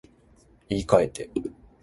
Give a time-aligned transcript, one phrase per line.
[0.67, 1.29] 言い換えて